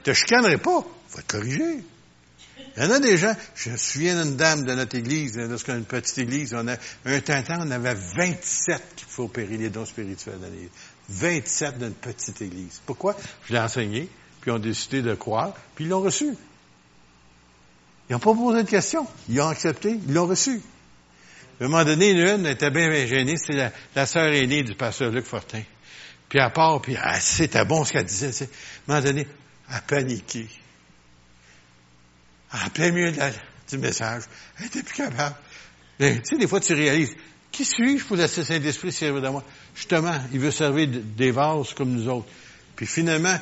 [0.02, 1.84] te chicanerai pas, je vais te corriger.
[2.76, 5.74] Il y en a des gens, je me souviens d'une dame de notre église, lorsqu'on
[5.74, 9.68] a une petite église, on a, un temps, on avait 27 qu'il faut opérer les
[9.68, 10.70] dons spirituels dans l'église.
[11.10, 12.80] 27 d'une petite église.
[12.86, 13.14] Pourquoi?
[13.46, 14.08] Je l'ai enseigné,
[14.40, 16.34] puis ils ont décidé de croire, puis ils l'ont reçu.
[18.08, 19.06] Ils n'ont pas posé de questions.
[19.28, 20.60] Ils ont accepté, ils l'ont reçu.
[21.60, 25.10] À un moment donné, une était bien, gênée, c'est la, la sœur aînée du pasteur
[25.10, 25.62] Luc Fortin.
[26.28, 28.28] Puis à part, puis ah, c'était bon ce qu'elle disait.
[28.28, 29.26] À un moment donné,
[29.68, 30.48] elle a paniqué.
[32.52, 34.22] En plein milieu du message,
[34.56, 35.36] elle n'était plus capable.
[35.98, 37.14] tu sais, des fois, tu réalises,
[37.50, 39.44] qui suis-je pour laisser Saint-Esprit servir de moi?
[39.74, 42.28] Justement, il veut servir des vases comme nous autres.
[42.76, 43.38] Puis finalement,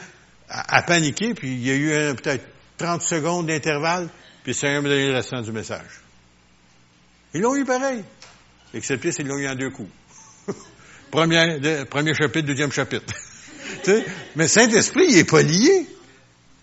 [0.48, 2.44] elle a paniqué, puis il y a eu peut-être
[2.76, 4.08] 30 secondes d'intervalle,
[4.42, 6.00] puis le Seigneur m'a donné le restant du message.
[7.34, 8.04] Ils l'ont eu pareil.
[8.74, 9.90] Excepté s'ils l'ont eu en deux coups.
[11.10, 13.14] premier, chapitre, deuxième chapitre.
[14.36, 15.86] mais Saint-Esprit, il est pas lié.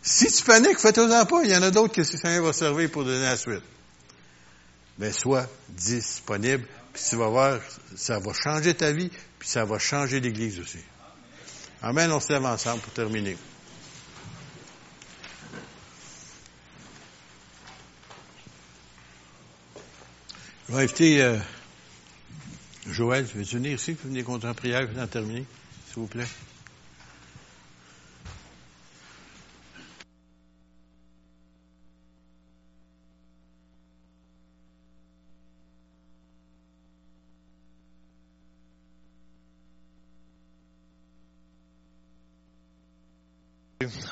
[0.02, 1.44] Si tu paniques, fais-toi-en pas.
[1.44, 3.64] Il y en a d'autres que le Seigneur va servir pour donner la suite.
[5.00, 7.60] Mais sois disponible, puis tu vas voir,
[7.96, 10.80] ça va changer ta vie, puis ça va changer l'Église aussi.
[11.82, 13.38] Amen, on se lève ensemble pour terminer.
[20.70, 21.38] Vais inviter euh,
[22.88, 25.46] Joël, veux tu venir ici, venir contre en prière, en terminer,
[25.86, 26.26] s'il vous plaît.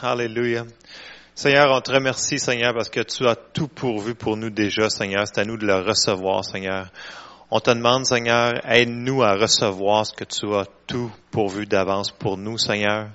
[0.02, 0.66] Alléluia.
[1.38, 5.26] Seigneur, on te remercie, Seigneur, parce que tu as tout pourvu pour nous déjà, Seigneur.
[5.28, 6.88] C'est à nous de le recevoir, Seigneur.
[7.52, 12.38] On te demande, Seigneur, aide-nous à recevoir ce que tu as tout pourvu d'avance pour
[12.38, 13.10] nous, Seigneur.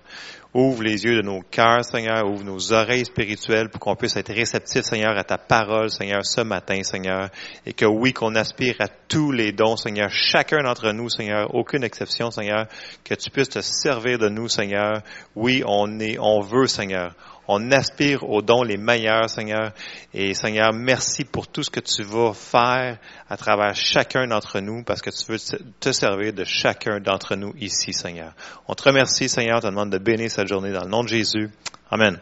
[0.52, 2.26] Ouvre les yeux de nos cœurs, Seigneur.
[2.26, 6.42] Ouvre nos oreilles spirituelles pour qu'on puisse être réceptifs, Seigneur, à ta parole, Seigneur, ce
[6.42, 7.30] matin, Seigneur.
[7.64, 10.10] Et que oui, qu'on aspire à tous les dons, Seigneur.
[10.10, 11.54] Chacun d'entre nous, Seigneur.
[11.54, 12.66] Aucune exception, Seigneur.
[13.02, 15.00] Que tu puisses te servir de nous, Seigneur.
[15.36, 17.14] Oui, on est, on veut, Seigneur.
[17.52, 19.72] On aspire aux dons les meilleurs, Seigneur.
[20.14, 22.98] Et Seigneur, merci pour tout ce que tu vas faire
[23.28, 25.38] à travers chacun d'entre nous, parce que tu veux
[25.80, 28.34] te servir de chacun d'entre nous ici, Seigneur.
[28.68, 29.56] On te remercie, Seigneur.
[29.56, 31.50] On te demande de bénir cette journée dans le nom de Jésus.
[31.90, 32.20] Amen.